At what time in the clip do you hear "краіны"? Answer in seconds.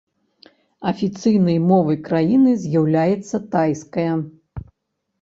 2.09-2.57